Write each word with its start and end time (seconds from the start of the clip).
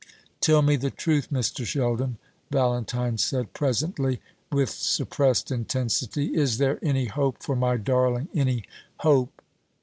"Tell 0.39 0.63
me 0.63 0.77
the 0.77 0.89
truth, 0.89 1.29
Mr. 1.29 1.63
Sheldon," 1.63 2.17
Valentine 2.49 3.19
said 3.19 3.53
presently, 3.53 4.19
with 4.51 4.71
suppressed 4.71 5.51
intensity. 5.51 6.33
"Is 6.35 6.57
there 6.57 6.79
any 6.81 7.05
hope 7.05 7.43
for 7.43 7.55
my 7.55 7.77
darling, 7.77 8.27
any 8.33 8.63
hope?" 9.01 9.43